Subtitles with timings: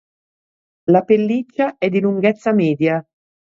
[0.87, 3.07] La pelliccia è di lunghezza media.